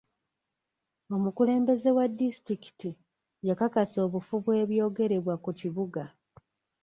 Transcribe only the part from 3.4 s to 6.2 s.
yakakasa obufu bw'ebyogerebwa ku kibuga.